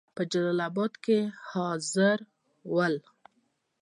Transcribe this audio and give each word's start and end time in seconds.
په 0.15 0.21
جلال 0.31 0.59
آباد 0.69 0.93
کې 1.03 1.19
حاضر 1.49 2.17
ول. 2.73 2.95